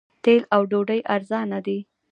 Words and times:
تیل 0.23 0.41
او 0.55 0.61
ډوډۍ 0.71 0.99
ارزانه 1.15 1.59
دي. 1.65 1.79